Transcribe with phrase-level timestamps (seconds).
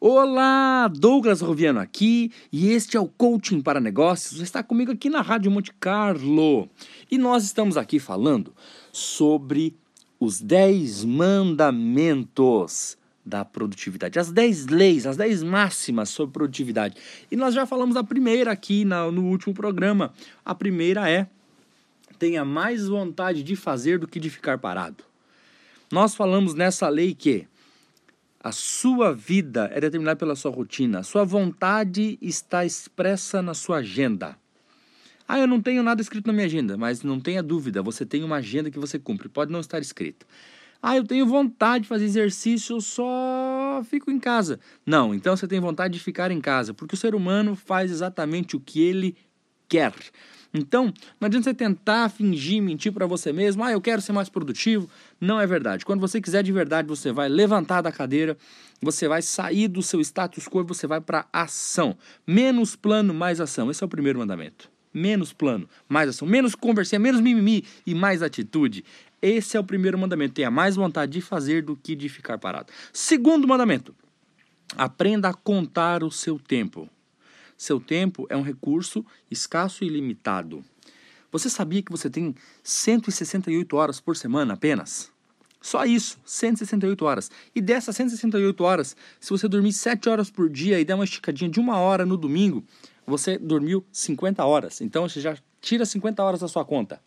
[0.00, 4.40] Olá, Douglas Roviano aqui e este é o Coaching para Negócios.
[4.40, 6.68] Está comigo aqui na Rádio Monte Carlo
[7.10, 8.52] e nós estamos aqui falando
[8.92, 9.76] sobre
[10.18, 16.96] os 10 mandamentos da produtividade, as 10 leis, as 10 máximas sobre produtividade.
[17.30, 20.12] E nós já falamos da primeira aqui no último programa.
[20.44, 21.28] A primeira é:
[22.18, 25.04] tenha mais vontade de fazer do que de ficar parado.
[25.90, 27.46] Nós falamos nessa lei que
[28.44, 30.98] a sua vida é determinada pela sua rotina.
[30.98, 34.36] A sua vontade está expressa na sua agenda.
[35.26, 38.22] Ah, eu não tenho nada escrito na minha agenda, mas não tenha dúvida, você tem
[38.22, 39.30] uma agenda que você cumpre.
[39.30, 40.26] Pode não estar escrito.
[40.82, 44.60] Ah, eu tenho vontade de fazer exercício, eu só fico em casa.
[44.84, 48.56] Não, então você tem vontade de ficar em casa, porque o ser humano faz exatamente
[48.56, 49.16] o que ele
[49.66, 49.94] quer.
[50.56, 54.28] Então, não adianta você tentar fingir, mentir para você mesmo, ah, eu quero ser mais
[54.28, 54.88] produtivo.
[55.20, 55.84] Não é verdade.
[55.84, 58.38] Quando você quiser de verdade, você vai levantar da cadeira,
[58.80, 61.96] você vai sair do seu status quo e você vai para ação.
[62.24, 63.68] Menos plano, mais ação.
[63.68, 64.70] Esse é o primeiro mandamento.
[64.92, 66.28] Menos plano, mais ação.
[66.28, 68.84] Menos conversinha, menos mimimi e mais atitude.
[69.20, 70.34] Esse é o primeiro mandamento.
[70.34, 72.72] Tenha mais vontade de fazer do que de ficar parado.
[72.92, 73.92] Segundo mandamento:
[74.76, 76.88] aprenda a contar o seu tempo.
[77.56, 80.64] Seu tempo é um recurso escasso e limitado.
[81.30, 85.10] Você sabia que você tem 168 horas por semana apenas?
[85.60, 87.30] Só isso, 168 horas.
[87.54, 91.50] E dessas 168 horas, se você dormir 7 horas por dia e der uma esticadinha
[91.50, 92.62] de uma hora no domingo,
[93.06, 94.80] você dormiu 50 horas.
[94.80, 97.00] Então você já tira 50 horas da sua conta.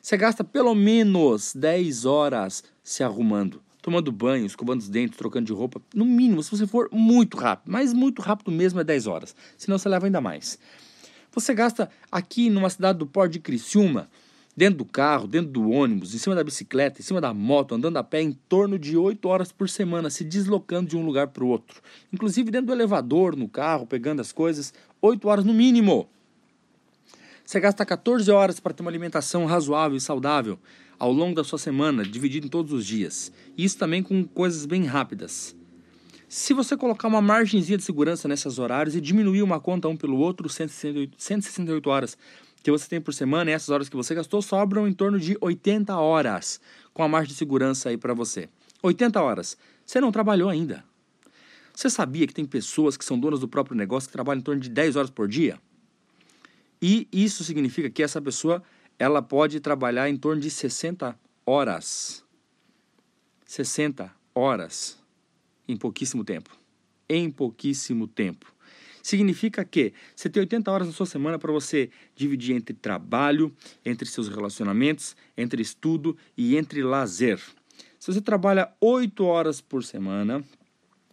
[0.00, 5.52] Você gasta pelo menos 10 horas se arrumando tomando banho, escovando os dentes, trocando de
[5.52, 9.36] roupa, no mínimo, se você for muito rápido, mas muito rápido mesmo é 10 horas,
[9.58, 10.58] senão você leva ainda mais.
[11.32, 14.08] Você gasta aqui numa cidade do Porto de Criciúma,
[14.56, 17.96] dentro do carro, dentro do ônibus, em cima da bicicleta, em cima da moto, andando
[17.96, 21.42] a pé, em torno de 8 horas por semana, se deslocando de um lugar para
[21.42, 21.80] o outro.
[22.12, 26.08] Inclusive dentro do elevador, no carro, pegando as coisas, 8 horas no mínimo.
[27.44, 30.58] Você gasta 14 horas para ter uma alimentação razoável e saudável
[31.02, 33.32] ao longo da sua semana, dividido em todos os dias.
[33.58, 35.52] Isso também com coisas bem rápidas.
[36.28, 40.16] Se você colocar uma margenzinha de segurança nesses horários e diminuir uma conta um pelo
[40.16, 42.16] outro, 168, 168 horas
[42.62, 45.36] que você tem por semana e essas horas que você gastou sobram em torno de
[45.40, 46.60] 80 horas
[46.94, 48.48] com a margem de segurança aí para você.
[48.80, 49.58] 80 horas.
[49.84, 50.84] Você não trabalhou ainda.
[51.74, 54.60] Você sabia que tem pessoas que são donas do próprio negócio que trabalham em torno
[54.60, 55.58] de 10 horas por dia?
[56.80, 58.62] E isso significa que essa pessoa
[58.98, 62.24] ela pode trabalhar em torno de 60 horas.
[63.46, 64.98] 60 horas
[65.68, 66.50] em pouquíssimo tempo.
[67.08, 68.52] Em pouquíssimo tempo.
[69.02, 73.52] Significa que você tem 80 horas na sua semana para você dividir entre trabalho,
[73.84, 77.40] entre seus relacionamentos, entre estudo e entre lazer.
[77.98, 80.44] Se você trabalha 8 horas por semana,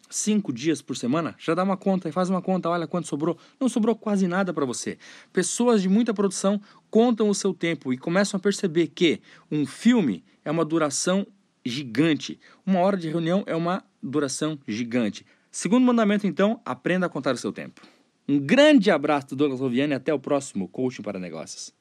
[0.10, 3.38] cinco dias por semana, já dá uma conta e faz uma conta, olha quanto sobrou.
[3.60, 4.98] Não sobrou quase nada para você.
[5.32, 6.60] Pessoas de muita produção
[6.90, 9.22] contam o seu tempo e começam a perceber que
[9.52, 11.26] um filme é uma duração
[11.66, 12.40] gigante.
[12.66, 15.26] Uma hora de reunião é uma duração gigante.
[15.52, 17.82] Segundo mandamento, então, aprenda a contar o seu tempo.
[18.28, 21.79] Um grande abraço do Douglas Roviani e até o próximo Coaching para Negócios.